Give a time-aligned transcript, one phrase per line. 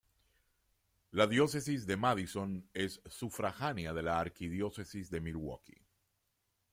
[1.19, 5.85] La Diócesis de Madison es sufragánea de la Arquidiócesis de Milwaukee.